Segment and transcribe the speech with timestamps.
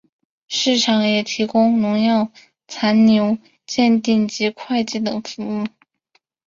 [0.47, 2.31] 市场也提供农药
[2.67, 5.67] 残留检定及会计等的服务。